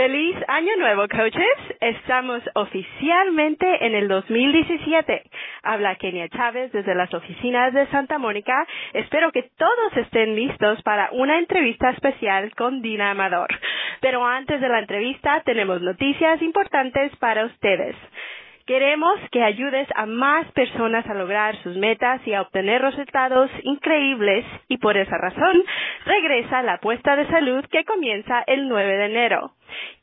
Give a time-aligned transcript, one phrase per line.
[0.00, 1.58] Feliz Año Nuevo, coaches.
[1.78, 5.24] Estamos oficialmente en el 2017.
[5.62, 8.66] Habla Kenia Chávez desde las oficinas de Santa Mónica.
[8.94, 13.48] Espero que todos estén listos para una entrevista especial con Dina Amador.
[14.00, 17.94] Pero antes de la entrevista tenemos noticias importantes para ustedes.
[18.70, 24.44] Queremos que ayudes a más personas a lograr sus metas y a obtener resultados increíbles
[24.68, 25.64] y por esa razón
[26.06, 29.54] regresa la apuesta de salud que comienza el 9 de enero.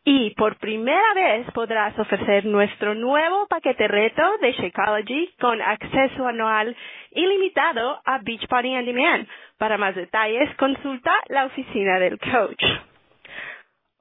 [0.04, 6.76] Y por primera vez podrás ofrecer nuestro nuevo paquete reto de Shakeology con acceso anual
[7.12, 9.30] ilimitado a Beachbody On Demand.
[9.58, 12.66] Para más detalles, consulta la oficina del coach.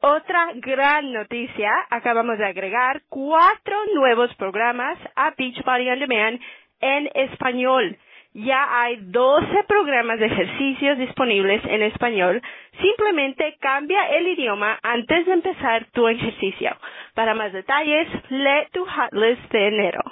[0.08, 6.40] Otra gran noticia, acabamos de agregar cuatro nuevos programas a Beachbody On Demand
[6.80, 7.98] en español.
[8.32, 12.40] Ya hay 12 programas de ejercicios disponibles en español.
[12.80, 16.76] Simplemente cambia el idioma antes de empezar tu ejercicio.
[17.14, 20.04] Para más detalles, lee tu hot list de enero.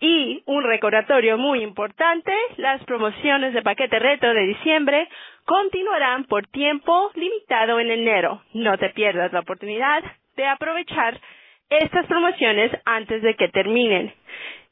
[0.00, 5.08] Y un recordatorio muy importante, las promociones de paquete reto de diciembre
[5.44, 8.42] continuarán por tiempo limitado en enero.
[8.54, 10.04] No te pierdas la oportunidad
[10.36, 11.18] de aprovechar
[11.68, 14.12] estas promociones antes de que terminen.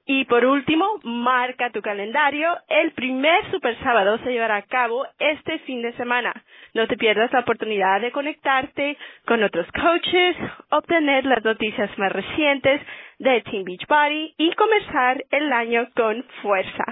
[0.09, 2.57] Y por último, marca tu calendario.
[2.69, 6.33] El primer Super Sábado se llevará a cabo este fin de semana.
[6.77, 10.37] No te pierdas la oportunidad de conectarte con otros coaches,
[10.69, 12.83] obtener las noticias más recientes
[13.19, 16.85] de Team Beachbody y comenzar el año con fuerza.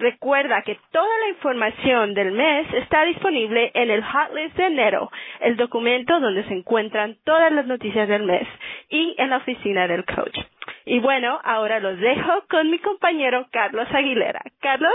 [0.00, 5.12] Recuerda que toda la información del mes está disponible en el Hot List de enero,
[5.38, 8.48] el documento donde se encuentran todas las noticias del mes,
[8.88, 10.40] y en la oficina del coach.
[10.86, 14.42] Y bueno, ahora los dejo con mi compañero Carlos Aguilera.
[14.60, 14.92] Carlos.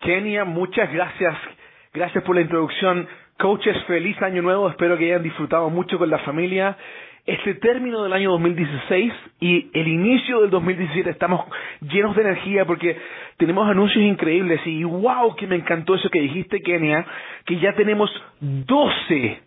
[0.00, 1.36] Kenia, muchas gracias.
[1.98, 3.08] Gracias por la introducción.
[3.40, 4.70] Coaches, feliz año nuevo.
[4.70, 6.76] Espero que hayan disfrutado mucho con la familia
[7.26, 11.44] este término del año 2016 y el inicio del 2017 estamos
[11.80, 12.96] llenos de energía porque
[13.36, 17.04] tenemos anuncios increíbles y wow que me encantó eso que dijiste Kenia,
[17.44, 18.08] que ya tenemos
[18.40, 19.42] 12,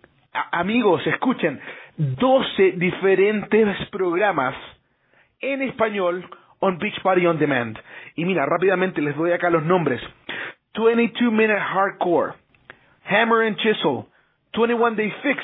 [0.52, 1.58] amigos, escuchen,
[1.96, 4.56] 12 diferentes programas
[5.40, 7.80] en español on Beach Party On Demand.
[8.16, 10.02] Y mira, rápidamente les doy acá los nombres.
[10.74, 12.34] 22 Minute Hardcore,
[13.12, 14.08] Hammer and Chisel,
[14.56, 15.40] 21 Day Fix,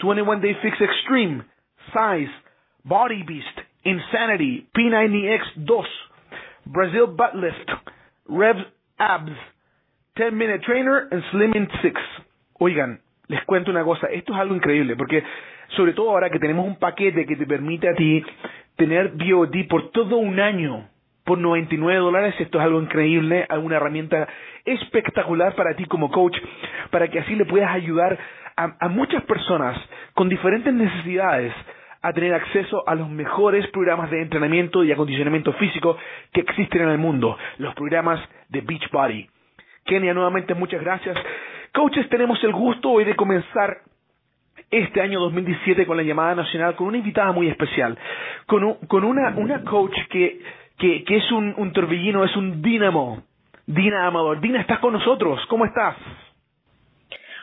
[0.00, 1.44] 21 Day Fix Extreme,
[1.94, 2.32] Size,
[2.84, 5.84] Body Beast, Insanity, P90X2,
[6.66, 7.70] Brazil Butt Lift,
[8.28, 8.56] Rev
[8.98, 9.30] Abs,
[10.16, 11.94] 10 Minute Trainer and Slimming 6.
[12.60, 15.22] Oigan, les cuento una cosa, esto es algo increíble porque
[15.76, 18.24] sobre todo ahora que tenemos un paquete que te permite a ti
[18.76, 20.88] tener BOD por todo un año
[21.26, 24.28] por 99 dólares, esto es algo increíble, una herramienta
[24.64, 26.38] espectacular para ti como coach,
[26.90, 28.16] para que así le puedas ayudar
[28.56, 29.76] a, muchas personas
[30.14, 31.52] con diferentes necesidades
[32.00, 35.98] a tener acceso a los mejores programas de entrenamiento y acondicionamiento físico
[36.32, 39.28] que existen en el mundo, los programas de Beachbody.
[39.84, 41.16] Kenia, nuevamente muchas gracias.
[41.74, 43.78] Coaches, tenemos el gusto hoy de comenzar
[44.70, 47.98] este año 2017 con la llamada nacional con una invitada muy especial,
[48.46, 50.40] con, con una, una coach que,
[50.78, 53.22] que, que es un, un torbellino, es un dínamo.
[53.66, 54.40] Dina Amador.
[54.40, 55.44] Dina, ¿estás con nosotros?
[55.48, 55.96] ¿Cómo estás?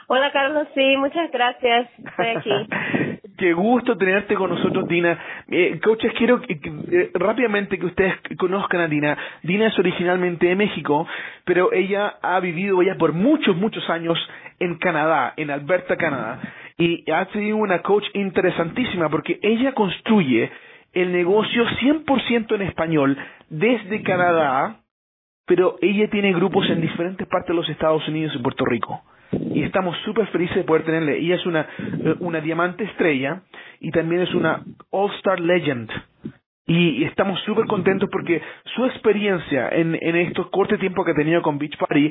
[0.07, 1.89] Hola Carlos, sí, muchas gracias.
[1.97, 3.19] Estoy aquí.
[3.37, 5.17] Qué gusto tenerte con nosotros, Dina.
[5.49, 9.17] Eh, coaches, quiero que, eh, rápidamente que ustedes conozcan a Dina.
[9.41, 11.07] Dina es originalmente de México,
[11.43, 14.17] pero ella ha vivido ya por muchos, muchos años
[14.59, 16.39] en Canadá, en Alberta, Canadá.
[16.77, 20.51] Y ha sido una coach interesantísima porque ella construye
[20.93, 23.17] el negocio 100% en español
[23.49, 24.79] desde Canadá,
[25.45, 29.03] pero ella tiene grupos en diferentes partes de los Estados Unidos y Puerto Rico
[29.53, 31.17] y estamos súper felices de poder tenerle.
[31.17, 33.41] Ella es una, eh, una diamante estrella
[33.79, 35.89] y también es una All-Star Legend.
[36.65, 38.41] Y estamos súper contentos porque
[38.75, 42.05] su experiencia en, en estos cortos tiempo que ha tenido con Beach Party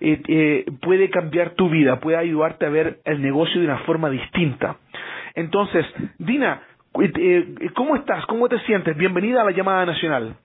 [0.00, 4.08] eh, eh, puede cambiar tu vida, puede ayudarte a ver el negocio de una forma
[4.08, 4.76] distinta.
[5.34, 5.84] Entonces,
[6.18, 6.62] Dina,
[7.74, 8.24] ¿cómo estás?
[8.26, 8.96] ¿Cómo te sientes?
[8.96, 10.36] Bienvenida a la llamada nacional.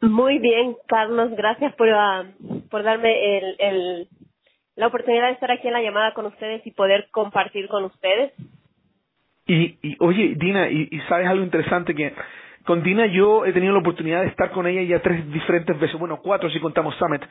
[0.00, 1.30] Muy bien, Carlos.
[1.36, 2.24] Gracias por, ah,
[2.70, 4.08] por darme el, el,
[4.76, 8.32] la oportunidad de estar aquí en la llamada con ustedes y poder compartir con ustedes.
[9.46, 12.12] Y, y oye, Dina, y, sabes algo interesante que
[12.64, 15.98] con Dina yo he tenido la oportunidad de estar con ella ya tres diferentes veces,
[15.98, 17.22] bueno, cuatro si contamos Summit.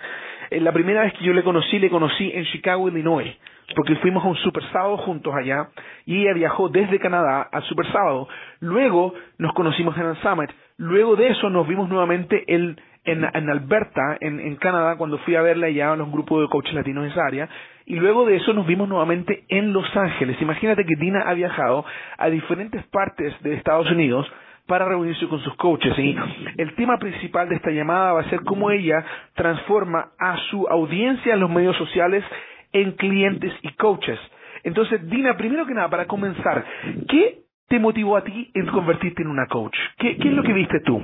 [0.49, 3.35] Eh, la primera vez que yo le conocí, le conocí en Chicago, Illinois,
[3.75, 5.69] porque fuimos a un Super Sábado juntos allá
[6.05, 8.27] y ella viajó desde Canadá al Super Sábado.
[8.59, 10.51] Luego nos conocimos en el Summit.
[10.77, 15.41] Luego de eso nos vimos nuevamente en, en Alberta, en, en Canadá, cuando fui a
[15.41, 17.49] verla ya a los grupos de coaches latinos de esa área,
[17.85, 20.41] y luego de eso nos vimos nuevamente en Los Ángeles.
[20.41, 21.85] Imagínate que Dina ha viajado
[22.17, 24.31] a diferentes partes de Estados Unidos
[24.67, 25.97] para reunirse con sus coaches.
[25.97, 26.15] Y
[26.57, 29.03] el tema principal de esta llamada va a ser cómo ella
[29.35, 32.23] transforma a su audiencia en los medios sociales
[32.71, 34.19] en clientes y coaches.
[34.63, 36.65] Entonces, Dina, primero que nada, para comenzar,
[37.09, 39.75] ¿qué te motivó a ti en convertirte en una coach?
[39.97, 41.03] ¿Qué, es lo que viste tú?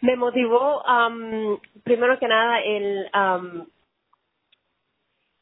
[0.00, 0.82] Me motivó,
[1.84, 3.06] primero que nada, el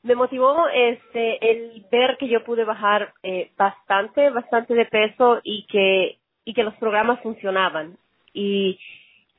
[0.02, 5.66] me motivó este el ver que yo pude bajar eh, bastante bastante de peso y
[5.66, 7.96] que y que los programas funcionaban
[8.32, 8.78] y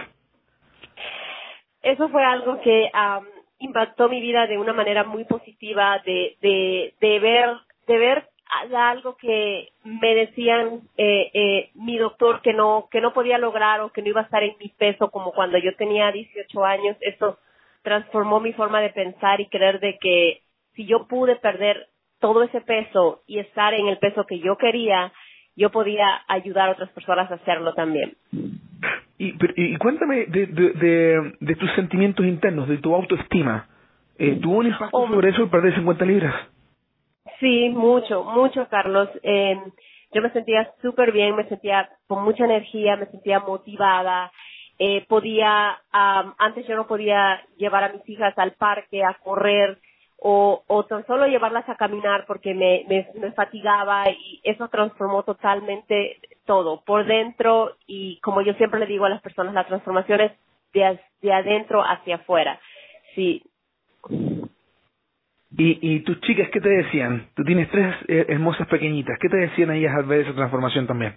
[1.82, 3.26] Eso fue algo que um,
[3.58, 7.50] impactó mi vida de una manera muy positiva de, de, de ver,
[7.86, 8.28] de ver
[8.76, 13.90] algo que me decían eh, eh, mi doctor que no que no podía lograr o
[13.90, 17.38] que no iba a estar en mi peso como cuando yo tenía 18 años eso
[17.82, 20.42] transformó mi forma de pensar y creer de que
[20.74, 21.88] si yo pude perder
[22.20, 25.12] todo ese peso y estar en el peso que yo quería
[25.56, 28.16] yo podía ayudar a otras personas a hacerlo también
[29.18, 33.68] y, y cuéntame de, de, de, tus sentimientos internos, de tu autoestima.
[34.18, 35.08] Eh, ¿Tuvo un impacto oh.
[35.08, 36.34] sobre eso el perder 50 libras?
[37.40, 39.08] Sí, mucho, mucho, Carlos.
[39.22, 39.56] Eh,
[40.12, 44.32] yo me sentía súper bien, me sentía con mucha energía, me sentía motivada.
[44.78, 49.78] Eh, podía, antes yo no podía llevar a mis hijas al parque a correr
[50.18, 55.22] o, o tan solo llevarlas a caminar porque me, me, me fatigaba y eso transformó
[55.22, 60.20] totalmente todo, por dentro y como yo siempre le digo a las personas, la transformación
[60.20, 60.32] es
[60.72, 62.60] de, de adentro hacia afuera.
[63.14, 63.42] Sí.
[65.56, 67.28] ¿Y, ¿Y tus chicas qué te decían?
[67.34, 69.18] Tú tienes tres eh, hermosas pequeñitas.
[69.20, 71.16] ¿Qué te decían ellas al ver esa transformación también?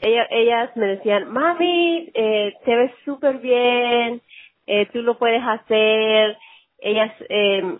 [0.00, 4.22] Ellas, ellas me decían, mami, eh, te ves súper bien,
[4.66, 6.36] eh, tú lo puedes hacer,
[6.78, 7.78] ellas eh,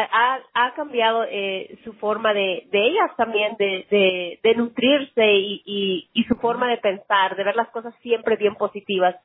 [0.00, 5.62] ha, ha, cambiado eh, su forma de, de ellas también de, de, de nutrirse y,
[5.64, 9.16] y, y su forma de pensar, de ver las cosas siempre bien positivas.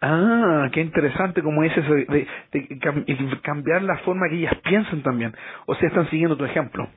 [0.00, 5.34] Ah, qué interesante como es eso de, de, cambiar la forma que ellas piensan también.
[5.66, 6.88] O sea, están siguiendo tu ejemplo.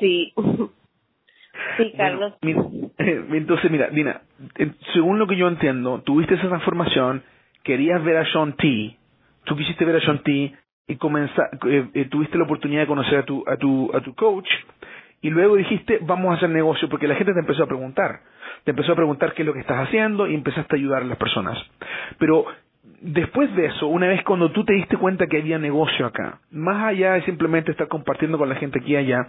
[0.00, 0.32] Sí.
[1.76, 2.34] Sí, Carlos.
[2.42, 4.22] entonces, mira, Dina,
[4.94, 7.22] según lo que yo entiendo, tuviste esa transformación,
[7.64, 8.96] querías ver a Sean T,
[9.44, 10.54] tú quisiste ver a Sean T
[10.88, 14.14] y comenzar, eh, eh, tuviste la oportunidad de conocer a tu, a tu, a tu
[14.14, 14.48] coach
[15.20, 18.20] y luego dijiste vamos a hacer negocio porque la gente te empezó a preguntar,
[18.64, 21.06] te empezó a preguntar qué es lo que estás haciendo y empezaste a ayudar a
[21.06, 21.58] las personas.
[22.18, 22.46] Pero
[23.02, 26.86] después de eso, una vez cuando tú te diste cuenta que había negocio acá, más
[26.86, 29.26] allá de simplemente estar compartiendo con la gente aquí y allá,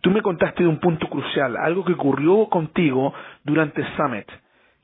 [0.00, 3.12] tú me contaste de un punto crucial, algo que ocurrió contigo
[3.44, 4.26] durante Summit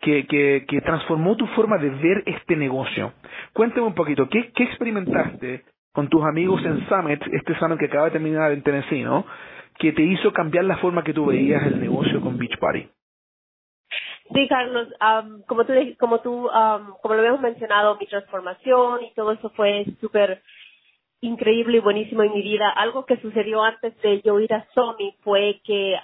[0.02, 0.26] que,
[0.66, 3.12] que, transformó tu forma de ver este negocio.
[3.52, 8.06] Cuéntame un poquito, ¿qué, qué experimentaste con tus amigos en Summit, este Summit que acaba
[8.06, 9.26] de terminar en Tennessee, ¿no?
[9.78, 12.88] Que te hizo cambiar la forma que tú veías el negocio con Beach Party.
[14.34, 14.88] Sí, Carlos,
[15.46, 16.48] como tú, como tú,
[17.02, 20.42] como lo habíamos mencionado, mi transformación y todo eso fue súper
[21.20, 22.70] increíble y buenísimo en mi vida.
[22.70, 25.96] Algo que sucedió antes de yo ir a Summit fue que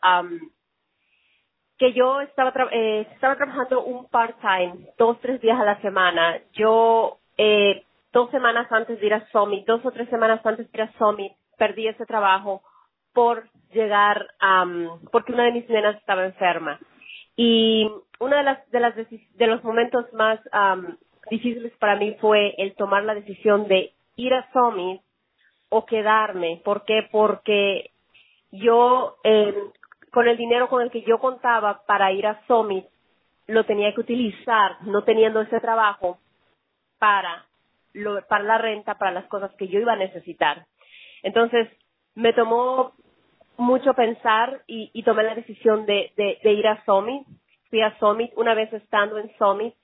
[1.78, 6.38] que yo estaba, eh, estaba trabajando un part-time, dos, tres días a la semana.
[6.52, 7.84] Yo, eh,
[8.18, 10.92] dos semanas antes de ir a Summit, dos o tres semanas antes de ir a
[10.98, 12.62] Summit, perdí ese trabajo
[13.14, 16.80] por llegar, um, porque una de mis nenas estaba enferma.
[17.36, 20.96] Y uno de las, de las, de los momentos más um,
[21.30, 25.00] difíciles para mí fue el tomar la decisión de ir a Summit
[25.68, 26.60] o quedarme.
[26.64, 27.08] ¿Por qué?
[27.12, 27.92] Porque
[28.50, 29.54] yo, eh,
[30.10, 32.84] con el dinero con el que yo contaba para ir a Summit,
[33.46, 36.18] lo tenía que utilizar, no teniendo ese trabajo,
[36.98, 37.47] para,
[37.98, 40.66] lo, para la renta, para las cosas que yo iba a necesitar.
[41.22, 41.68] Entonces,
[42.14, 42.92] me tomó
[43.56, 47.26] mucho pensar y, y tomé la decisión de, de, ir a Summit.
[47.70, 49.74] Fui a Summit una vez estando en Summit.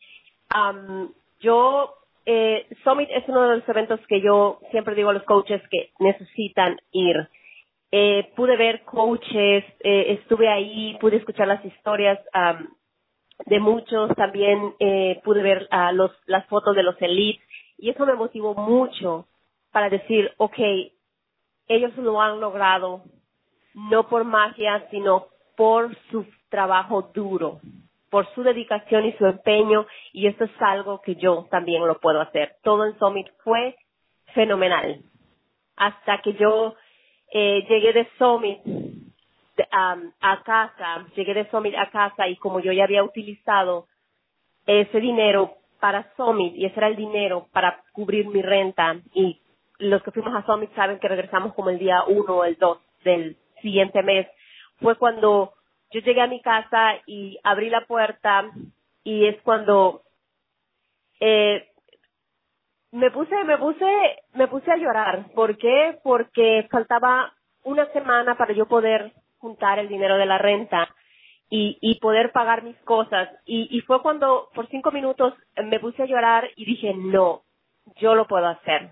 [0.54, 1.94] Um, yo,
[2.25, 5.90] eh, Summit es uno de los eventos que yo siempre digo a los coaches que
[5.99, 7.28] necesitan ir.
[7.90, 12.18] Eh, pude ver coaches, eh, estuve ahí, pude escuchar las historias
[13.47, 17.44] de muchos, también eh, pude ver los, las fotos de los elites
[17.78, 19.26] y eso me motivó mucho
[19.73, 20.59] para decir, ok,
[21.69, 23.02] ellos lo han logrado
[23.75, 25.26] no por magia, sino
[25.57, 27.61] por su trabajo duro,
[28.11, 32.21] por su dedicación y su empeño, y esto es algo que yo también lo puedo
[32.21, 32.57] hacer.
[32.62, 33.76] Todo en Summit fue
[34.35, 35.00] fenomenal.
[35.76, 36.75] Hasta que yo
[37.33, 38.61] eh, llegué de Summit
[39.73, 43.87] a casa, llegué de Summit a casa y como yo ya había utilizado
[44.66, 49.40] ese dinero para Summit y ese era el dinero para cubrir mi renta y
[49.78, 52.78] los que fuimos a Summit saben que regresamos como el día uno o el dos
[53.02, 54.26] del siguiente mes,
[54.81, 55.54] fue cuando
[55.90, 58.50] yo llegué a mi casa y abrí la puerta
[59.02, 60.02] y es cuando
[61.21, 61.69] eh,
[62.93, 63.87] me puse, me puse,
[64.35, 65.26] me puse a llorar.
[65.35, 65.99] ¿Por qué?
[66.02, 70.95] Porque faltaba una semana para yo poder juntar el dinero de la renta
[71.50, 73.28] y, y poder pagar mis cosas.
[73.46, 75.34] Y, y fue cuando por cinco minutos
[75.64, 77.42] me puse a llorar y dije, no,
[77.96, 78.90] yo lo puedo hacer.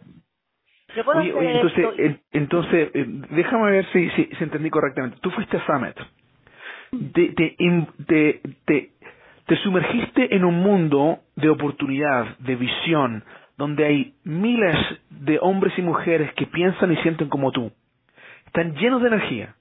[1.14, 5.18] Oye, oye, entonces, entonces eh, déjame ver si, si, si, entendí correctamente.
[5.21, 5.97] Tú fuiste a Summit.
[7.14, 7.56] Te, te,
[8.06, 8.90] te, te,
[9.47, 13.25] te sumergiste en un mundo de oportunidad, de visión,
[13.56, 14.76] donde hay miles
[15.09, 17.73] de hombres y mujeres que piensan y sienten como tú.
[18.47, 19.54] Están llenos de energía.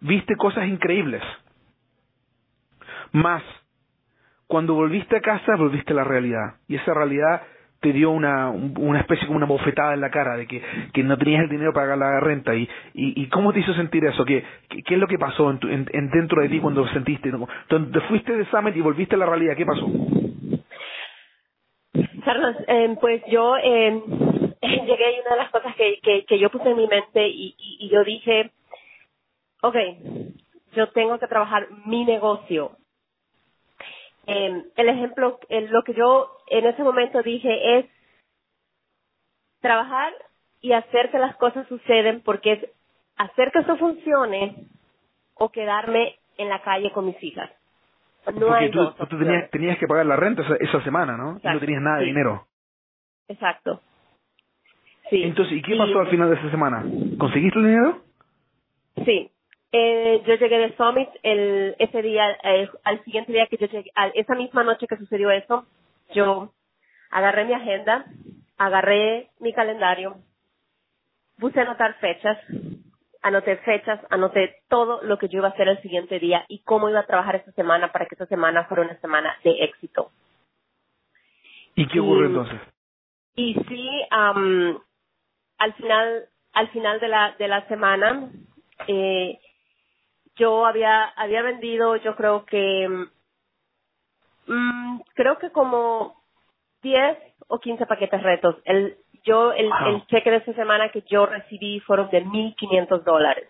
[0.00, 1.22] Viste cosas increíbles.
[3.16, 3.42] Más,
[4.46, 6.56] cuando volviste a casa, volviste a la realidad.
[6.68, 7.40] Y esa realidad
[7.80, 11.16] te dio una, una especie como una bofetada en la cara de que, que no
[11.16, 12.54] tenías el dinero para pagar la renta.
[12.54, 16.10] Y, y, cómo te hizo sentir eso ¿Qué, qué, es lo que pasó en, en,
[16.10, 19.64] dentro de ti cuando sentiste te fuiste de Summit y volviste a la realidad ¿qué
[19.64, 19.86] pasó?
[22.22, 24.02] Carlos eh, pues yo eh,
[24.62, 27.54] llegué y una de las cosas que, que, que yo puse en mi mente y,
[27.58, 28.50] y, y yo dije
[29.62, 29.76] ok
[30.74, 32.72] yo tengo que trabajar mi negocio
[34.26, 37.86] eh, el ejemplo, lo que yo en ese momento dije es
[39.60, 40.12] trabajar
[40.60, 42.70] y hacer que las cosas suceden porque es
[43.16, 44.66] hacer que eso funcione
[45.34, 47.50] o quedarme en la calle con mis hijas.
[48.34, 51.38] No hay tú, tú tenías, tenías, que pagar la renta esa, semana, ¿no?
[51.42, 52.46] no tenías nada de dinero.
[53.28, 53.80] Exacto.
[55.10, 55.22] Sí.
[55.22, 56.84] Entonces, ¿y qué pasó al final de esa semana?
[57.18, 58.02] ¿Conseguiste el dinero?
[59.04, 59.30] Sí.
[59.72, 63.90] Eh, yo llegué de Summit el, ese día, eh, al siguiente día que yo llegué,
[64.14, 65.66] esa misma noche que sucedió eso,
[66.14, 66.52] yo
[67.10, 68.06] agarré mi agenda,
[68.56, 70.16] agarré mi calendario,
[71.38, 72.38] puse a anotar fechas,
[73.22, 76.88] anoté fechas, anoté todo lo que yo iba a hacer el siguiente día y cómo
[76.88, 80.10] iba a trabajar esta semana para que esta semana fuera una semana de éxito.
[81.74, 82.60] ¿Y qué ocurrió entonces?
[83.34, 84.78] Y sí, um,
[85.58, 88.30] al final, al final de la, de la semana,
[88.86, 89.38] eh,
[90.36, 92.88] yo había había vendido yo creo que
[94.46, 96.14] mm, creo que como
[96.82, 98.56] 10 o 15 paquetes retos.
[98.64, 103.48] El yo el, el cheque de esa semana que yo recibí fueron de 1500 dólares.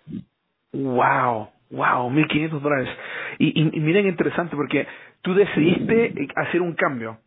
[0.73, 2.89] Wow wow 1500 dólares.
[3.39, 4.87] Y, y, y miren interesante porque
[5.23, 7.19] tú decidiste hacer un cambio.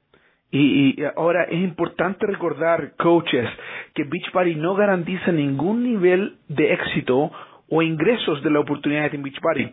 [0.51, 3.47] Y, y, ahora es importante recordar, coaches,
[3.93, 7.31] que Beachbody no garantiza ningún nivel de éxito
[7.69, 9.69] o ingresos de la oportunidad de Team Beach Party.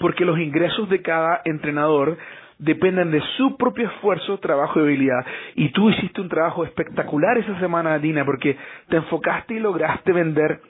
[0.00, 2.16] Porque los ingresos de cada entrenador
[2.58, 5.26] dependen de su propio esfuerzo, trabajo y habilidad.
[5.56, 8.56] Y tú hiciste un trabajo espectacular esa semana, Dina, porque
[8.88, 10.60] te enfocaste y lograste vender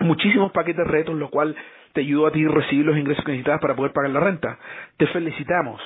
[0.00, 1.54] muchísimos paquetes de retos, lo cual
[1.92, 4.58] te ayudó a ti a recibir los ingresos que necesitabas para poder pagar la renta.
[4.96, 5.80] Te felicitamos.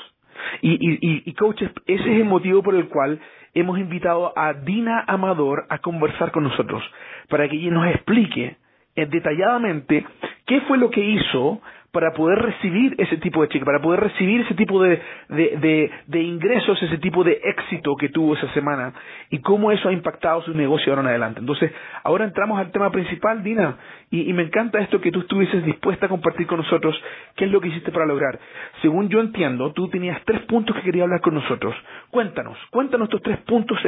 [0.63, 3.21] Y, y, y, coaches, ese es el motivo por el cual
[3.55, 6.83] hemos invitado a Dina Amador a conversar con nosotros,
[7.29, 8.57] para que ella nos explique
[9.05, 10.05] detalladamente
[10.47, 11.61] qué fue lo que hizo
[11.97, 15.01] para poder recibir ese tipo de cheque, para poder recibir ese tipo de,
[15.31, 18.93] de, de, ingresos, ese tipo de éxito que tuvo esa semana
[19.31, 21.41] y cómo eso ha impactado su negocio ahora en adelante.
[21.41, 21.73] Entonces,
[22.05, 23.79] ahora entramos al tema principal, Dina,
[24.11, 26.95] y, me encanta esto que tú estuvieses dispuesta a compartir con nosotros
[27.35, 28.39] qué es lo que hiciste para lograr.
[28.83, 31.75] Según yo entiendo, tú tenías tres puntos que querías hablar con nosotros.
[32.11, 33.79] Cuéntanos, cuéntanos estos tres puntos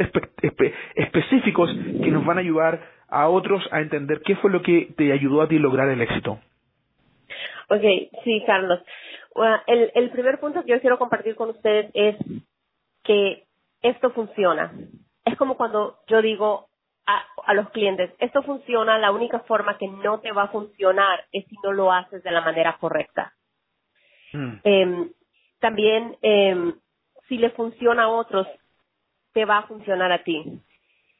[0.95, 1.69] específicos
[2.03, 5.41] que nos van a ayudar a otros a entender qué fue lo que te ayudó
[5.41, 6.39] a ti lograr el éxito.
[7.69, 7.81] Ok,
[8.23, 8.79] sí, Carlos.
[9.67, 12.15] el, el primer punto que yo quiero compartir con ustedes es
[13.03, 13.45] que
[13.81, 14.73] esto funciona.
[15.25, 16.69] Es como cuando yo digo
[17.05, 21.25] a, a, los clientes, esto funciona, la única forma que no te va a funcionar
[21.31, 23.33] es si no lo haces de la manera correcta.
[24.33, 24.53] Mm.
[24.63, 25.11] Eh,
[25.59, 26.73] también, eh,
[27.27, 28.47] si le funciona a otros,
[29.33, 30.61] te va a funcionar a ti.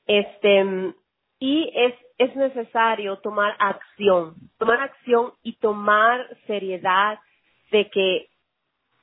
[0.05, 0.93] Este,
[1.39, 7.19] y es, es necesario tomar acción, tomar acción y tomar seriedad
[7.71, 8.27] de que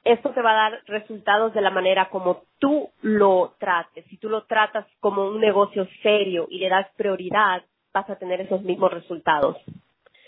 [0.04, 4.04] esto te va a dar resultados de la manera como tú lo trates.
[4.06, 7.62] Si tú lo tratas como un negocio serio y le das prioridad,
[7.92, 9.56] vas a tener esos mismos resultados.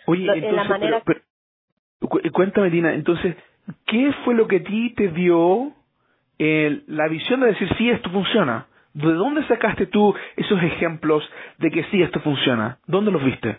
[0.07, 1.03] Oye, entonces, la manera...
[2.33, 3.37] cuéntame, Dina, entonces,
[3.87, 5.73] ¿qué fue lo que a ti te dio
[6.39, 8.67] la visión de decir, sí, esto funciona?
[8.99, 11.23] ¿De dónde sacaste tú esos ejemplos
[11.59, 12.79] de que sí, esto funciona?
[12.87, 13.59] ¿Dónde los viste?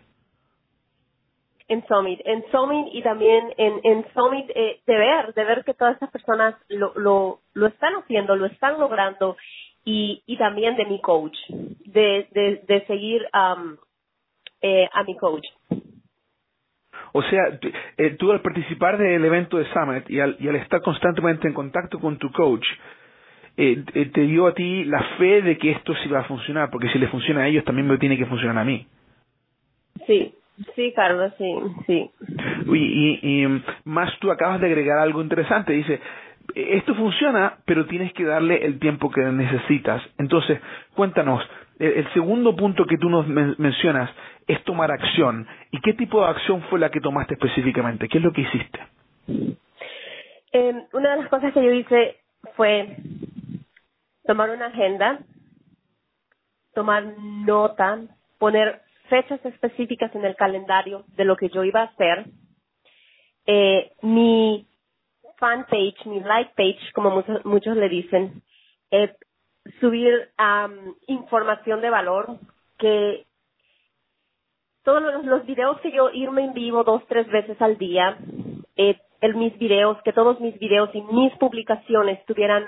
[1.70, 5.74] En Summit, en Summit y también en, en Summit eh, de ver, de ver que
[5.74, 9.38] todas estas personas lo, lo, lo están haciendo, lo están logrando
[9.86, 13.78] y, y también de mi coach, de, de, de seguir um,
[14.62, 15.46] eh, a mi coach.
[17.14, 17.60] O sea,
[17.98, 21.54] eh, tú al participar del evento de Summit y al, y al estar constantemente en
[21.54, 22.66] contacto con tu coach,
[23.62, 26.70] eh, eh, te dio a ti la fe de que esto sí va a funcionar,
[26.72, 28.88] porque si le funciona a ellos también me tiene que funcionar a mí.
[30.08, 30.34] Sí,
[30.76, 31.54] sí, Carlos, sí,
[31.86, 32.10] sí.
[32.68, 36.00] Y, y, y más tú acabas de agregar algo interesante, dice,
[36.56, 40.02] esto funciona, pero tienes que darle el tiempo que necesitas.
[40.18, 40.62] Entonces,
[40.96, 41.44] cuéntanos,
[41.80, 44.10] el, segundo punto que tú nos mencionas
[44.48, 45.46] es tomar acción.
[45.72, 48.08] ¿Y qué tipo de acción fue la que tomaste específicamente?
[48.08, 48.80] ¿Qué es lo que hiciste?
[50.54, 52.16] Eh, una de las cosas que yo hice
[52.56, 52.96] fue
[54.30, 55.18] tomar una agenda,
[56.76, 57.04] tomar
[57.48, 57.98] nota,
[58.38, 62.26] poner fechas específicas en el calendario de lo que yo iba a hacer.
[63.48, 64.68] Eh, mi
[65.38, 68.44] fan page, mi like page, como muchos, muchos le dicen,
[68.92, 69.16] eh,
[69.80, 70.30] subir
[71.08, 72.38] información de valor
[72.78, 73.26] que
[74.84, 78.16] todos los, los, videos que yo irme en vivo dos, tres veces al día,
[78.76, 82.68] eh, el, mis videos, que todos mis videos y mis publicaciones tuvieran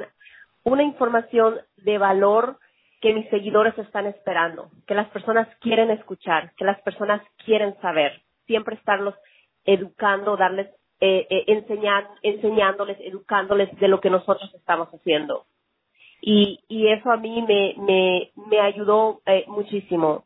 [0.63, 2.57] una información de valor
[3.01, 8.21] que mis seguidores están esperando, que las personas quieren escuchar, que las personas quieren saber,
[8.45, 9.15] siempre estarlos
[9.65, 10.67] educando, darles,
[10.99, 15.45] eh, eh, enseñar, enseñándoles, educándoles de lo que nosotros estamos haciendo.
[16.21, 20.25] Y, y eso a mí me, me, me ayudó eh, muchísimo.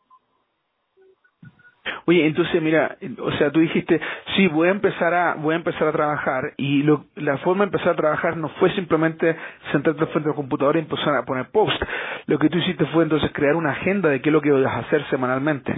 [2.05, 3.99] Oye, entonces mira, o sea, tú dijiste,
[4.35, 7.69] sí, voy a empezar a voy a empezar a trabajar y lo, la forma de
[7.69, 9.35] empezar a trabajar no fue simplemente
[9.71, 11.81] sentarte frente al computador y empezar a poner post.
[12.27, 14.65] Lo que tú hiciste fue entonces crear una agenda de qué es lo que vas
[14.65, 15.73] a hacer semanalmente.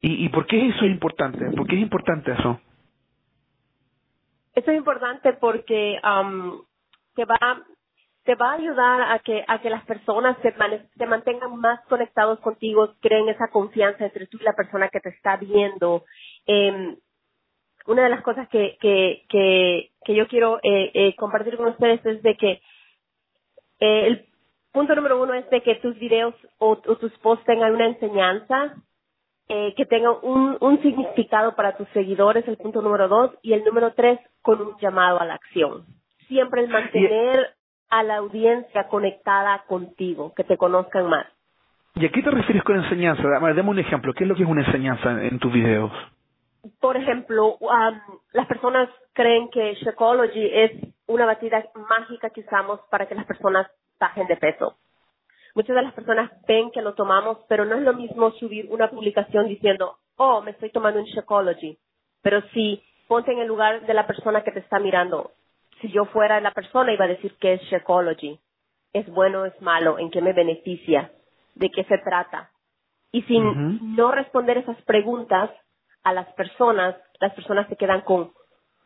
[0.00, 1.44] ¿Y, y por qué eso es importante?
[1.56, 2.60] ¿Por qué es importante eso?
[4.54, 6.60] Eso es importante porque um,
[7.14, 7.62] te va
[8.28, 10.54] te va a ayudar a que a que las personas se,
[10.98, 15.08] se mantengan más conectados contigo, creen esa confianza entre tú y la persona que te
[15.08, 16.04] está viendo.
[16.46, 16.98] Eh,
[17.86, 22.04] una de las cosas que, que, que, que yo quiero eh, eh, compartir con ustedes
[22.04, 22.50] es de que
[23.80, 24.26] eh, el
[24.72, 28.74] punto número uno es de que tus videos o, o tus posts tengan una enseñanza,
[29.48, 33.64] eh, que tengan un, un significado para tus seguidores, el punto número dos, y el
[33.64, 35.86] número tres, con un llamado a la acción.
[36.26, 37.54] Siempre el mantener
[37.90, 41.26] a la audiencia conectada contigo, que te conozcan más.
[41.94, 43.22] ¿Y a qué te refieres con enseñanza?
[43.28, 44.14] Dame un ejemplo.
[44.14, 45.90] ¿Qué es lo que es una enseñanza en, tus videos?
[46.80, 48.00] Por ejemplo, um,
[48.32, 50.72] las personas creen que Shakeology es
[51.06, 53.66] una batida mágica que usamos para que las personas
[53.98, 54.76] bajen de peso.
[55.54, 58.90] Muchas de las personas ven que lo tomamos, pero no es lo mismo subir una
[58.90, 61.78] publicación diciendo, oh, me estoy tomando un Shakeology.
[62.22, 65.32] Pero si ponte en el lugar de la persona que te está mirando,
[65.80, 68.38] si yo fuera la persona iba a decir que es Shakeology.
[68.92, 69.98] ¿Es bueno o es malo?
[69.98, 71.12] ¿En qué me beneficia?
[71.54, 72.50] ¿De qué se trata?
[73.12, 75.50] Y sin no responder esas preguntas
[76.04, 78.32] a las personas, las personas se quedan con,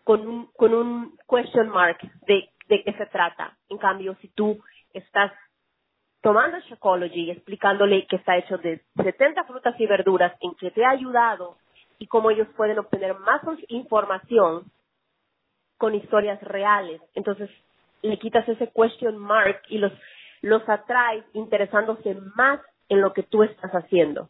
[0.04, 3.56] con, un, con un question mark de, de qué se trata.
[3.68, 4.58] En cambio, si tú
[4.92, 5.32] estás
[6.20, 10.84] tomando Shakeology y explicándole que está hecho de 70 frutas y verduras, en que te
[10.84, 11.56] ha ayudado
[11.98, 14.64] y cómo ellos pueden obtener más información,
[15.82, 17.00] con historias reales.
[17.16, 17.50] Entonces,
[18.02, 19.92] le quitas ese question mark y los,
[20.40, 24.28] los atraes interesándose más en lo que tú estás haciendo.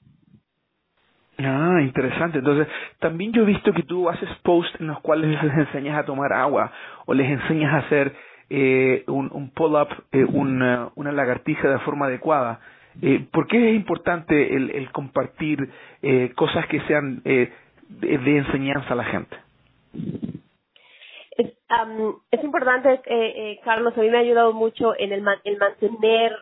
[1.37, 2.39] Ah, interesante.
[2.39, 2.69] Entonces,
[3.01, 6.33] también yo he visto que tú haces posts en los cuales les enseñas a tomar
[6.33, 6.73] agua
[7.05, 8.15] o les enseñas a hacer
[8.49, 12.61] eh, un, pull-up, eh, una, una lagartija de forma adecuada.
[13.03, 15.69] Eh, ¿Por qué es importante el, el compartir
[16.01, 17.53] eh, cosas que sean eh,
[17.91, 19.37] de, enseñanza a la gente?
[21.73, 25.57] Um, es importante, eh, eh, Carlos, a mí me ha ayudado mucho en el, el
[25.57, 26.37] mantener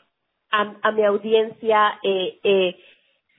[0.51, 2.77] a, a, mi audiencia eh, eh,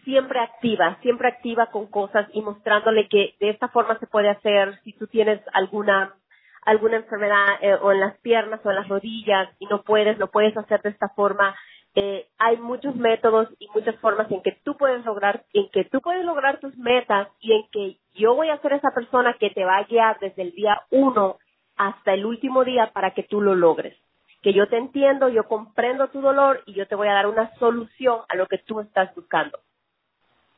[0.05, 4.79] siempre activa, siempre activa con cosas y mostrándole que de esta forma se puede hacer
[4.83, 6.15] si tú tienes alguna
[6.63, 10.29] alguna enfermedad eh, o en las piernas o en las rodillas y no puedes, lo
[10.29, 11.55] puedes hacer de esta forma.
[11.95, 15.99] Eh, hay muchos métodos y muchas formas en que tú puedes lograr, en que tú
[15.99, 19.65] puedes lograr tus metas y en que yo voy a ser esa persona que te
[19.65, 21.37] va a guiar desde el día uno
[21.81, 23.97] hasta el último día para que tú lo logres.
[24.43, 27.53] Que yo te entiendo, yo comprendo tu dolor y yo te voy a dar una
[27.55, 29.59] solución a lo que tú estás buscando.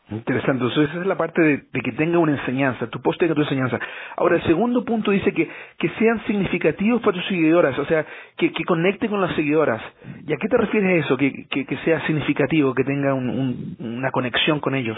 [0.09, 3.33] Interesante, entonces esa es la parte de, de, que tenga una enseñanza, tu post tenga
[3.33, 3.79] tu enseñanza.
[4.17, 8.05] Ahora, el segundo punto dice que, que sean significativos para tus seguidoras, o sea,
[8.36, 9.81] que, que conecten con las seguidoras.
[10.27, 13.77] ¿Y a qué te refieres eso, que, que, que sea significativo, que tenga un, un,
[13.79, 14.97] una conexión con ellos?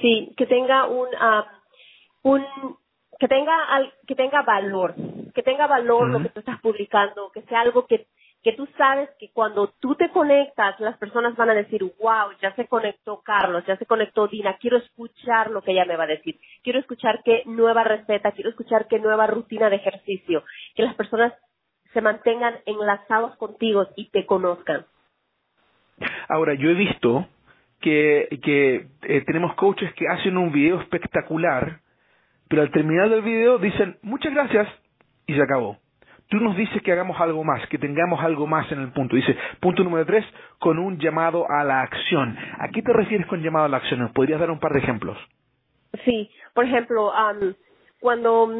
[0.00, 2.44] Sí, que tenga un, uh, un
[3.22, 3.54] que tenga
[4.04, 4.96] que tenga valor,
[5.32, 6.12] que tenga valor uh -huh.
[6.14, 8.06] lo que tú estás publicando, que sea algo que
[8.42, 12.52] que tú sabes que cuando tú te conectas, las personas van a decir, wow, ya
[12.56, 16.16] se conectó Carlos, ya se conectó Dina, quiero escuchar lo que ella me va a
[16.16, 20.42] decir, quiero escuchar qué nueva receta, quiero escuchar qué nueva rutina de ejercicio,
[20.74, 21.32] que las personas
[21.92, 24.84] se mantengan enlazados contigo y te conozcan.
[26.28, 27.28] Ahora, yo he visto
[27.80, 31.81] que, que eh, tenemos coaches que hacen un video espectacular,
[32.52, 34.68] pero al terminar del video dicen, muchas gracias,
[35.26, 35.78] y se acabó
[36.28, 39.16] tú nos dices que hagamos algo más, que tengamos algo más en el punto.
[39.16, 40.24] Dice, punto número tres,
[40.58, 42.34] con un llamado a la acción.
[42.58, 44.00] ¿A qué te refieres con llamado a la acción?
[44.00, 45.18] ¿Nos podrías dar un par de ejemplos?
[46.06, 47.52] Sí, por ejemplo, um,
[48.00, 48.50] cuando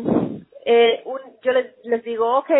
[0.67, 2.51] eh, un, yo les, les digo, ok,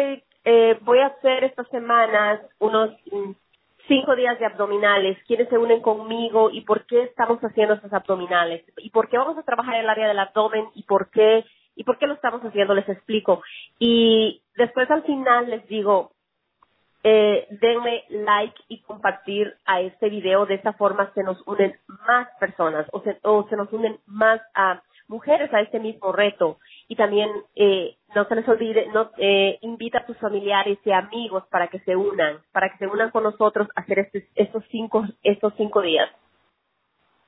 [0.45, 2.91] eh, voy a hacer estas semanas unos
[3.93, 8.65] cinco días de abdominales, ¿quiénes se unen conmigo y por qué estamos haciendo estos abdominales?
[8.79, 11.97] ¿Y por qué vamos a trabajar el área del abdomen y por qué ¿Y por
[11.97, 12.75] qué lo estamos haciendo?
[12.75, 13.43] Les explico.
[13.79, 16.13] Y después al final les digo,
[17.03, 20.45] eh, denle like y compartir a este video.
[20.45, 21.75] De esta forma se nos unen
[22.07, 24.41] más personas o se, o se nos unen más
[25.09, 26.59] mujeres a este mismo reto.
[26.93, 31.43] Y también eh, no se les olvide, no, eh, invita a tus familiares y amigos
[31.51, 35.03] para que se unan, para que se unan con nosotros a hacer este, estos, cinco,
[35.23, 36.11] estos cinco días.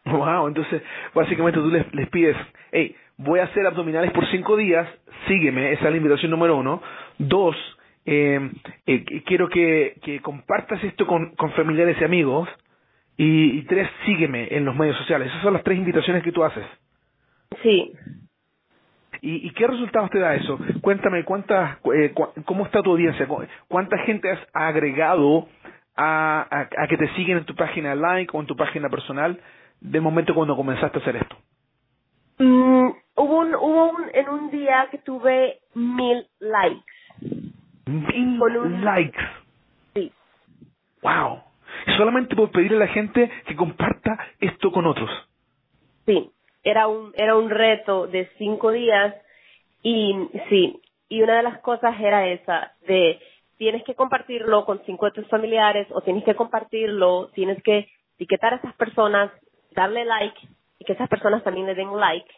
[0.04, 0.82] Wow, entonces
[1.14, 2.36] básicamente tú les, les pides,
[2.72, 4.86] hey, voy a hacer abdominales por cinco días,
[5.28, 6.82] sígueme, esa es la invitación número uno.
[7.16, 7.56] Dos,
[8.04, 8.50] eh,
[8.84, 12.50] eh, quiero que, que compartas esto con, con familiares y amigos.
[13.16, 15.28] Y, y, tres, sígueme en los medios sociales.
[15.28, 16.66] Esas son las tres invitaciones que tú haces.
[17.62, 17.94] Sí.
[19.24, 20.58] ¿Y, y qué resultados te da eso?
[20.82, 23.26] Cuéntame, ¿cuántas, eh, cu ¿cómo está tu audiencia?
[23.68, 25.48] ¿Cuánta gente has agregado
[25.96, 29.40] a, a, a que te siguen en tu página like o en tu página personal
[29.80, 31.36] del momento cuando comenzaste a hacer esto?
[32.38, 36.92] Mm, hubo un, hubo un, en un día que tuve mil likes.
[37.86, 39.24] Mil un, likes.
[39.94, 40.12] Sí.
[41.00, 41.40] Wow.
[41.96, 45.10] Solamente por pedirle a la gente que comparta esto con otros.
[46.04, 46.30] Sí.
[46.64, 49.14] Era un, era un reto de cinco días
[49.82, 50.14] y
[50.48, 50.80] sí.
[51.08, 53.20] Y una de las cosas era esa, de
[53.58, 58.54] tienes que compartirlo con cinco de tus familiares o tienes que compartirlo, tienes que etiquetar
[58.54, 59.30] a esas personas,
[59.72, 60.38] darle like
[60.78, 62.30] y que esas personas también le den like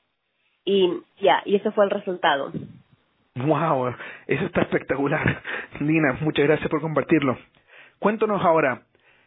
[0.64, 2.52] y ya, y ese fue el resultado.
[3.36, 3.94] Wow,
[4.26, 5.42] eso está espectacular.
[5.80, 7.38] Nina, muchas gracias por compartirlo.
[7.98, 8.82] Cuéntanos ahora,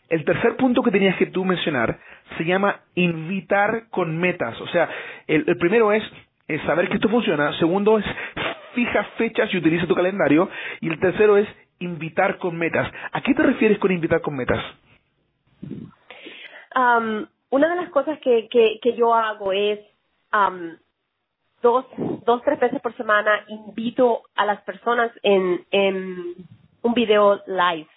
[0.09, 1.99] el tercer punto que tenías que tú mencionar
[2.37, 4.59] se llama invitar con metas.
[4.61, 4.89] O sea,
[5.27, 6.03] el, el primero es,
[6.47, 7.53] es saber que esto funciona.
[7.59, 8.05] Segundo es
[8.73, 10.49] fija fechas y utiliza tu calendario.
[10.81, 11.47] Y el tercero es
[11.79, 12.91] invitar con metas.
[13.11, 14.63] ¿A qué te refieres con invitar con metas?
[16.75, 19.79] Um, una de las cosas que, que, que yo hago es
[20.33, 20.75] um,
[21.61, 21.85] dos,
[22.25, 26.35] dos, tres veces por semana invito a las personas en, en
[26.81, 27.87] un video live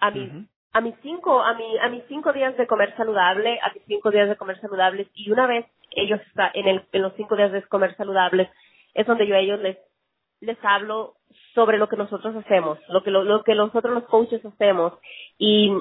[0.00, 0.46] a mis, uh -huh.
[0.78, 4.12] A mis cinco, a mi, a mis cinco días de comer saludable, a mis cinco
[4.12, 6.20] días de comer saludables y una vez ellos
[6.54, 8.48] en el, en los cinco días de comer saludables
[8.94, 9.76] es donde yo a ellos les,
[10.40, 11.16] les hablo
[11.52, 14.92] sobre lo que nosotros hacemos, lo que, lo, lo que nosotros los coaches hacemos
[15.36, 15.72] y,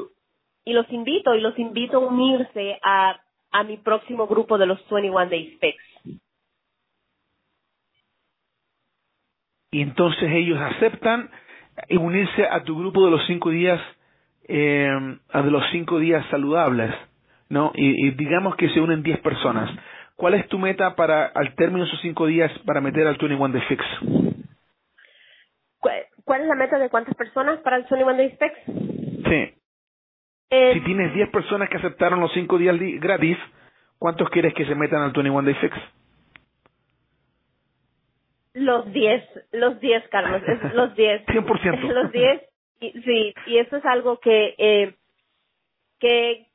[0.66, 4.80] y los invito y los invito a unirse a, a mi próximo grupo de los
[4.90, 5.78] 21 Days Fix.
[9.70, 11.30] y entonces ellos aceptan
[11.92, 13.80] unirse a tu grupo de los cinco días
[14.48, 16.94] eh, de los cinco días saludables
[17.50, 19.70] no y, y, digamos que se unen diez personas
[20.16, 23.50] ¿cuál es tu meta para al término de esos cinco días para meter al 21
[23.50, 23.86] Day Fix?
[25.80, 28.54] ¿Cuál, ¿Cuál es la meta de cuántas personas para el 21 Day Fix?
[29.30, 29.58] Sí
[30.50, 33.38] si tienes 10 personas que aceptaron los 5 días gratis,
[34.00, 35.78] ¿cuántos quieres que se metan al 21 Day Fix?
[38.54, 40.42] Los 10, los 10, Carlos,
[40.74, 41.26] los 10.
[41.28, 41.80] 100%.
[41.94, 42.42] Los 10,
[42.80, 44.94] sí, y eso es algo que, eh,
[46.00, 46.48] que,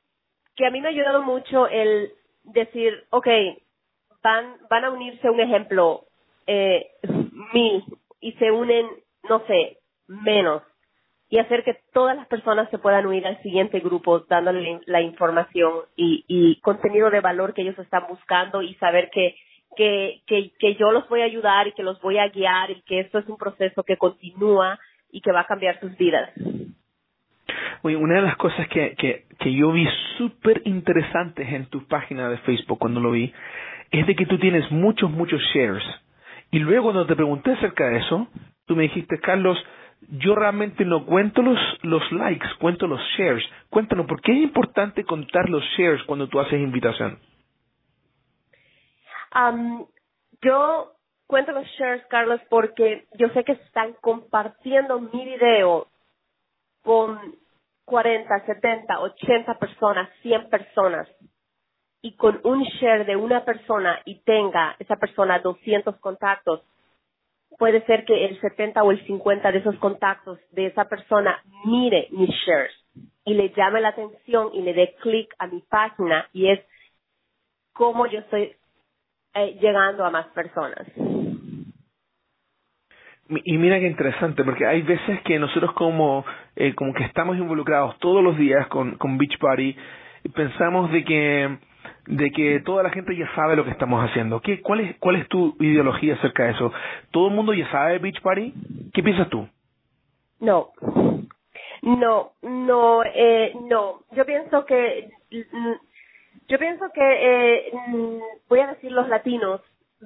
[0.55, 2.11] que a mí me ha ayudado mucho el
[2.43, 3.27] decir, ok,
[4.21, 6.05] van, van a unirse un ejemplo,
[6.47, 6.91] eh,
[7.53, 7.83] mil,
[8.19, 8.87] y se unen,
[9.29, 10.63] no sé, menos,
[11.29, 15.81] y hacer que todas las personas se puedan unir al siguiente grupo dándole la información
[15.95, 19.35] y, y contenido de valor que ellos están buscando y saber que
[19.75, 22.81] que, que, que yo los voy a ayudar y que los voy a guiar y
[22.83, 24.79] que esto es un proceso que continúa
[25.13, 26.29] y que va a cambiar sus vidas.
[27.83, 32.29] Oye, una de las cosas que, que, que yo vi súper interesantes en tu página
[32.29, 33.31] de Facebook cuando lo vi,
[33.91, 35.83] es de que tú tienes muchos, muchos shares.
[36.51, 38.27] Y luego cuando te pregunté acerca de eso,
[38.65, 39.57] tú me dijiste, Carlos,
[40.09, 43.43] yo realmente no cuento los, los likes, cuento los shares.
[43.69, 47.19] Cuéntanos, ¿por qué es importante contar los shares cuando tú haces invitación?
[49.35, 49.85] Um,
[50.41, 50.93] yo
[51.27, 55.87] cuento los shares, Carlos, porque yo sé que están compartiendo mi video
[56.83, 57.19] con
[57.85, 61.07] 40, 70, 80 personas, 100 personas,
[62.01, 66.61] y con un share de una persona y tenga esa persona 200 contactos,
[67.57, 72.09] puede ser que el 70 o el 50 de esos contactos de esa persona mire
[72.11, 72.73] mis shares
[73.25, 76.59] y le llame la atención y le dé clic a mi página y es
[77.73, 78.53] como yo estoy
[79.35, 80.85] eh, llegando a más personas.
[83.29, 87.97] Y mira qué interesante, porque hay veces que nosotros como, eh, como que estamos involucrados
[87.99, 89.75] todos los días con, con Beach Party
[90.35, 91.57] pensamos de que,
[92.07, 94.41] de que toda la gente ya sabe lo que estamos haciendo.
[94.41, 96.71] ¿Qué, cuál, es, ¿Cuál es tu ideología acerca de eso?
[97.11, 98.53] ¿Todo el mundo ya sabe Beach Party?
[98.93, 99.47] ¿Qué piensas tú?
[100.39, 100.71] No,
[101.81, 104.01] no, no, eh, no.
[104.11, 105.09] Yo pienso que
[106.47, 108.17] yo pienso que, eh, mm,
[108.49, 109.61] voy a decir los latinos,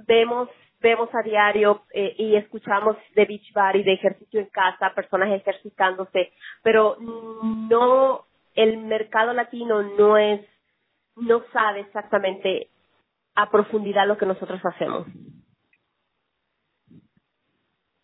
[0.07, 4.93] vemos vemos a diario eh, y escuchamos de beach bar y de ejercicio en casa,
[4.93, 6.31] personas ejercitándose,
[6.63, 10.41] pero no, el mercado latino no es,
[11.15, 12.69] no sabe exactamente
[13.35, 15.07] a profundidad lo que nosotros hacemos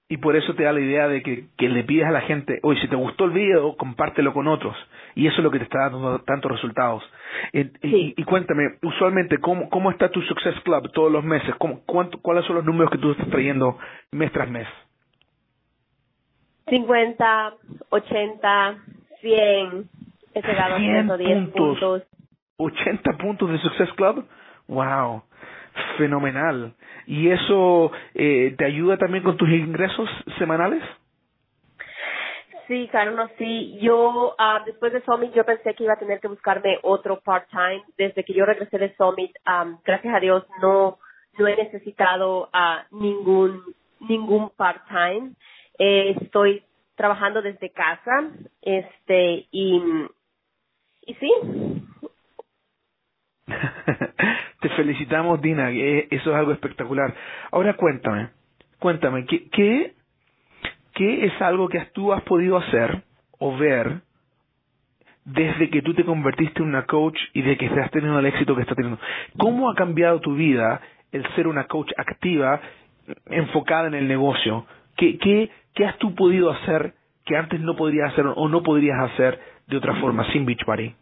[0.10, 2.60] y por eso te da la idea de que, que le pides a la gente,
[2.64, 4.76] oye, si te gustó el video, compártelo con otros.
[5.16, 7.04] Y eso es lo que te está dando tantos resultados.
[7.52, 11.56] Y, y, cuéntame, usualmente, ¿cómo, ¿cómo está tu Success Club todos los meses?
[11.58, 13.78] ¿Cómo, cuánto, ¿Cuáles son los números que tú estás trayendo
[14.12, 14.68] mes tras mes?
[16.68, 17.54] 50,
[17.90, 18.78] 80,
[19.22, 19.90] 100,
[20.34, 21.80] he llegado a 110 puntos.
[21.80, 22.04] puntos.
[22.58, 24.26] 80 puntos de Success Club?
[24.68, 25.24] ¡Wow!
[25.98, 26.74] Fenomenal.
[27.08, 30.84] ¿Y eso eh, te ayuda también con tus ingresos semanales?
[32.68, 33.78] Sí, Carlos, sí.
[33.82, 37.84] Yo, uh, después de Summit, yo pensé que iba a tener que buscarme otro part-time.
[37.98, 40.98] Desde que yo regresé de Summit, um, gracias a Dios, no,
[41.38, 43.62] no he necesitado uh, ningún,
[44.00, 45.34] ningún part-time.
[45.78, 46.64] Eh, estoy
[46.96, 48.30] trabajando desde casa,
[48.62, 49.82] este, y,
[51.02, 51.32] y sí,
[54.64, 55.72] Te felicitamos, Dina.
[55.72, 57.14] Eso es algo espectacular.
[57.52, 58.30] Ahora cuéntame,
[58.80, 59.92] cuéntame, ¿qué, qué,
[60.94, 63.04] qué es algo que tú has podido hacer
[63.40, 64.00] o ver
[65.26, 68.56] desde que tú te convertiste en una coach y de que estás teniendo el éxito
[68.56, 69.02] que estás teniendo?
[69.38, 70.80] ¿Cómo ha cambiado tu vida
[71.12, 72.62] el ser una coach activa,
[73.26, 74.66] enfocada en el negocio?
[74.96, 76.94] ¿Qué, qué, qué has tú podido hacer
[77.26, 80.96] que antes no podrías hacer o no podrías hacer de otra forma sin Beachbody?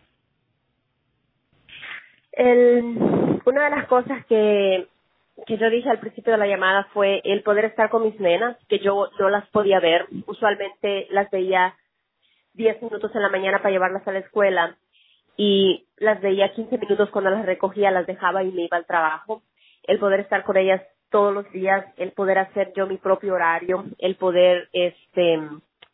[2.32, 4.88] El, una de las cosas que,
[5.46, 8.58] que yo dije al principio de la llamada fue el poder estar con mis nenas,
[8.68, 10.06] que yo no las podía ver.
[10.28, 11.76] Usualmente las veía
[12.54, 14.78] 10 minutos en la mañana para llevarlas a la escuela
[15.38, 19.42] y las veía 15 minutos cuando las recogía, las dejaba y me iba al trabajo.
[19.84, 23.86] El poder estar con ellas todos los días, el poder hacer yo mi propio horario,
[23.98, 25.40] el poder este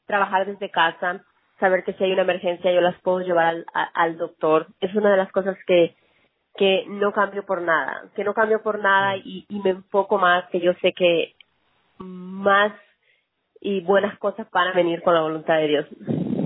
[0.06, 1.24] trabajar desde casa,
[1.60, 4.68] saber que si hay una emergencia yo las puedo llevar al, al doctor.
[4.80, 5.96] Es una de las cosas que
[6.58, 10.46] que no cambio por nada, que no cambio por nada y, y me enfoco más,
[10.50, 11.36] que yo sé que
[12.00, 12.74] más
[13.62, 15.86] y buenas cosas van a venir con la voluntad de Dios.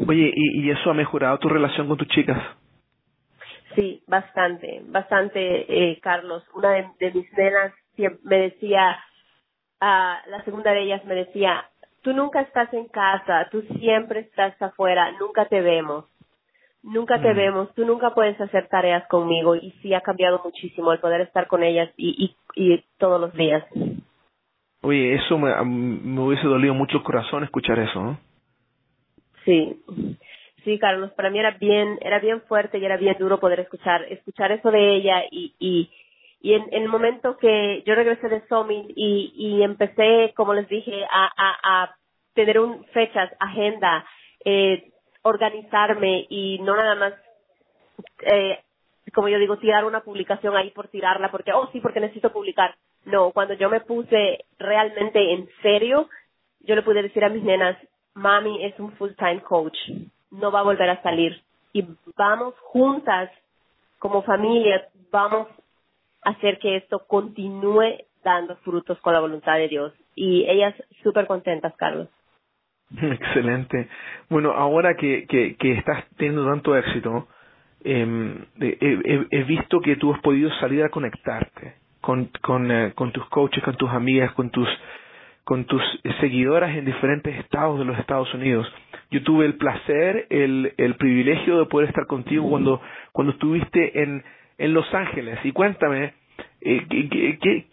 [0.07, 2.37] Oye, ¿y, y eso ha mejorado tu relación con tus chicas?
[3.75, 6.43] Sí, bastante, bastante, eh, Carlos.
[6.53, 7.73] Una de, mis nenas
[8.23, 8.99] me decía,
[9.81, 11.65] uh, la segunda de ellas me decía,
[12.01, 16.05] tú nunca estás en casa, tú siempre estás afuera, nunca te vemos
[16.83, 17.37] nunca te mm.
[17.37, 21.47] vemos, tú nunca puedes hacer tareas conmigo y sí ha cambiado muchísimo el poder estar
[21.47, 23.63] con ellas y, y, y todos los días.
[24.81, 28.19] Oye, eso me, me hubiese dolido mucho el corazón escuchar eso, ¿no?
[29.45, 29.83] Sí,
[30.63, 34.03] Sí, Carlos, para mí era bien, era bien fuerte y era bien duro poder escuchar,
[34.11, 35.89] escuchar eso de ella y, y,
[36.39, 40.67] y en, en el momento que yo regresé de Summit y, y empecé, como les
[40.69, 41.95] dije, a, a, a
[42.35, 44.05] tener un, fechas, agenda,
[44.45, 44.90] eh,
[45.23, 47.13] organizarme y no nada más,
[48.21, 48.59] eh,
[49.13, 52.75] como yo digo, tirar una publicación ahí por tirarla, porque, oh sí, porque necesito publicar.
[53.05, 56.09] No, cuando yo me puse realmente en serio,
[56.61, 57.77] yo le pude decir a mis nenas,
[58.13, 59.77] mami es un full-time coach,
[60.29, 61.41] no va a volver a salir.
[61.73, 63.31] Y vamos juntas,
[63.99, 65.47] como familia, vamos
[66.23, 69.93] a hacer que esto continúe dando frutos con la voluntad de Dios.
[70.15, 72.07] Y ellas súper contentas, Carlos.
[73.01, 73.87] Excelente.
[74.29, 77.27] Bueno, ahora que, que, estás teniendo tanto éxito,
[77.83, 83.63] eh, he, visto que tú has podido salir a conectarte con, con, eh, tus coaches,
[83.63, 84.67] con tus amigas, con tus
[85.43, 85.81] con tus
[86.19, 88.71] seguidoras en diferentes estados de los Estados Unidos.
[89.09, 92.79] Yo tuve el placer, el, el privilegio de poder estar contigo cuando,
[93.11, 94.23] cuando estuviste en,
[94.57, 95.39] en Los Ángeles.
[95.43, 96.13] Y cuéntame,
[96.61, 97.65] eh, ¿qué, qué,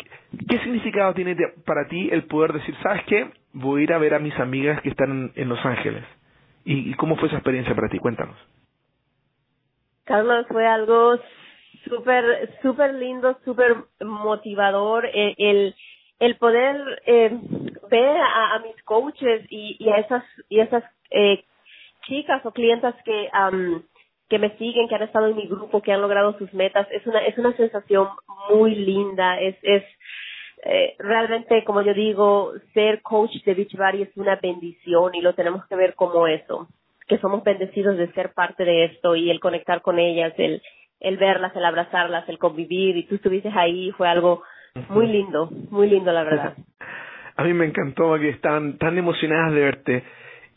[0.48, 3.28] qué, significado tiene para ti el poder decir, sabes qué?
[3.60, 6.04] Voy a ir a ver a mis amigas que están en Los Ángeles.
[6.64, 7.98] ¿Y, cómo fue esa experiencia para ti?
[7.98, 8.36] Cuéntanos.
[10.04, 11.18] Carlos, fue algo
[11.88, 15.06] súper, súper lindo, súper motivador.
[15.06, 15.74] Eh, el,
[16.20, 17.36] el poder eh,
[17.90, 21.44] ver a, a, mis coaches y, y, a esas, y esas eh,
[22.06, 23.82] chicas o clientas que, um,
[24.28, 27.04] que me siguen, que han estado en mi grupo, que han logrado sus metas, es
[27.06, 28.08] una, es una sensación
[28.50, 29.82] muy linda, es, es
[30.64, 35.66] eh, realmente, como yo digo, ser coach de Beachbody es una bendición y lo tenemos
[35.66, 36.68] que ver como eso,
[37.06, 40.62] que somos bendecidos de ser parte de esto y el conectar con ellas, el,
[41.00, 44.42] el verlas, el abrazarlas, el convivir y tú estuviste ahí, fue algo
[44.88, 46.54] muy lindo, muy lindo la verdad.
[47.36, 50.04] A mí me encantó que estaban tan emocionadas de verte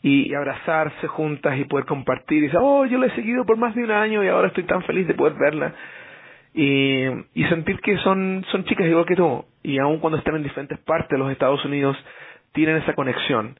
[0.02, 3.72] y abrazarse juntas y poder compartir y decir, oh, yo la he seguido por más
[3.76, 5.72] de un año y ahora estoy tan feliz de poder verla.
[6.54, 10.42] Y, y sentir que son, son chicas igual que tú y aun cuando están en
[10.42, 11.96] diferentes partes de los Estados Unidos
[12.52, 13.58] tienen esa conexión.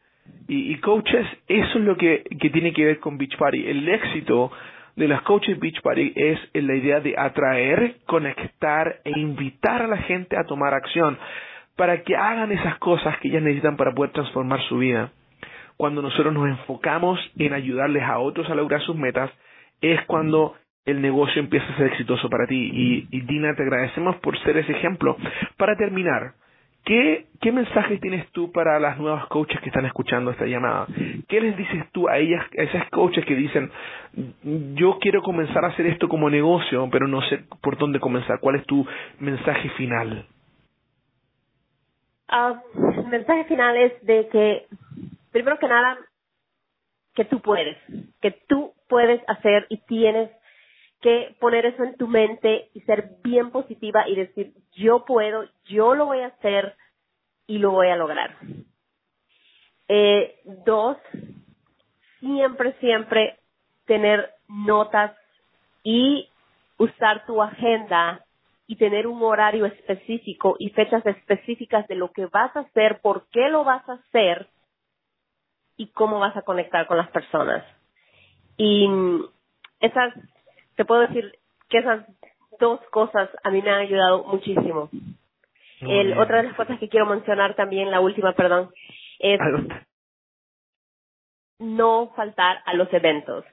[0.49, 3.67] Y, coaches, eso es lo que, que tiene que ver con Beach Party.
[3.67, 4.53] El éxito
[4.97, 9.97] de las coaches Beach Party es la idea de atraer, conectar e invitar a la
[9.99, 11.19] gente a tomar acción
[11.77, 15.11] para que hagan esas cosas que ellas necesitan para poder transformar su vida.
[15.77, 19.31] Cuando nosotros nos enfocamos en ayudarles a otros a lograr sus metas,
[19.81, 23.07] es cuando el negocio empieza a ser exitoso para ti.
[23.11, 25.17] Y, Dina, te agradecemos por ser ese ejemplo.
[25.57, 26.35] Para terminar,
[26.85, 30.89] ¿Qué, ¿Qué mensaje tienes tú para las nuevas coaches que están escuchando esta llamada?
[31.29, 33.71] ¿Qué les dices tú a ellas, a esas coaches que dicen,
[34.75, 38.41] yo quiero comenzar a hacer esto como negocio, pero no sé por dónde comenzar?
[38.41, 38.85] ¿Cuál es tu
[39.21, 40.27] mensaje final?
[42.97, 44.67] El mensaje final es de que,
[45.31, 45.99] primero que nada,
[47.15, 47.77] que tú puedes,
[48.21, 50.31] que tú puedes hacer y tienes
[51.03, 55.95] que poner eso en tu mente y ser bien positiva y decir, yo puedo, yo
[55.95, 56.77] lo voy a hacer
[57.47, 58.37] y lo voy a lograr.
[59.89, 60.97] Eh, dos,
[62.21, 63.39] siempre, siempre
[63.85, 65.15] tener notas
[65.83, 66.29] y
[66.79, 68.25] usar tu agenda
[68.67, 73.27] y tener un horario específico y fechas específicas de lo que vas a hacer, por
[73.31, 74.49] qué lo vas a hacer
[75.77, 77.65] y cómo vas a conectar con las personas.
[78.57, 78.89] Y
[79.81, 80.15] esas
[80.77, 81.33] te puedo decir
[81.69, 82.07] que esas
[82.61, 84.91] dos cosas a mí me han ayudado muchísimo.
[85.81, 88.71] El, otra de las cosas que quiero mencionar también, la última, perdón,
[89.19, 89.41] es
[91.59, 93.45] no faltar a los eventos.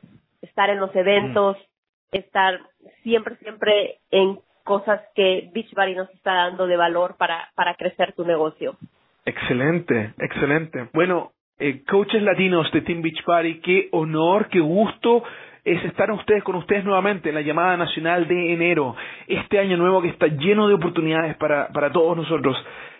[0.41, 2.17] Estar en los eventos, mm.
[2.17, 2.59] estar
[3.03, 8.25] siempre, siempre en cosas que Beachbody nos está dando de valor para, para crecer tu
[8.25, 8.77] negocio.
[9.25, 10.89] Excelente, excelente.
[10.93, 15.23] Bueno, eh, coaches latinos de Team Beachbody, qué honor, qué gusto
[15.63, 18.95] es estar ustedes con ustedes nuevamente en la llamada nacional de enero,
[19.27, 22.57] este año nuevo que está lleno de oportunidades para, para todos nosotros,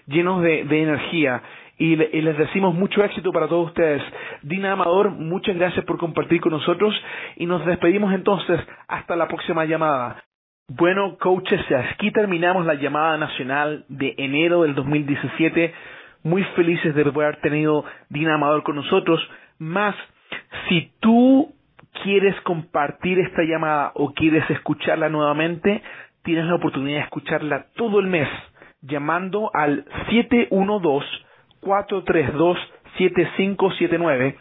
[0.08, 1.41] llenos de, de energía.
[1.80, 4.04] Y, les decimos mucho éxito para todos ustedes.
[4.41, 6.93] Dina Amador, muchas gracias por compartir con nosotros
[7.38, 10.22] y nos despedimos entonces hasta la próxima llamada.
[10.67, 11.62] Bueno, coaches,
[11.94, 15.73] aquí terminamos la llamada nacional de enero del 2017.
[16.23, 19.25] Muy felices de haber tenido Dina Amador con nosotros.
[19.58, 19.96] Más,
[20.67, 21.54] si tú
[22.04, 25.81] quieres compartir esta llamada o quieres escucharla nuevamente,
[26.23, 28.27] tienes la oportunidad de escucharla todo el mes
[28.81, 29.85] llamando al
[31.62, 34.35] 712-432-7579,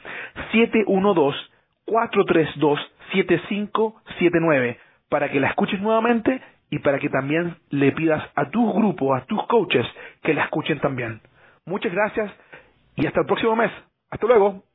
[1.86, 4.76] 712-432-7579,
[5.08, 6.40] para que la escuches nuevamente
[6.70, 9.86] y para que también le pidas a tus grupos, a tus coaches,
[10.22, 11.20] que la escuchen también.
[11.64, 12.30] Muchas gracias
[12.96, 13.70] y hasta el próximo mes.
[14.10, 14.67] Hasta luego.